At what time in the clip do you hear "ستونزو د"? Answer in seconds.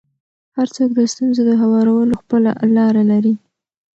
1.13-1.51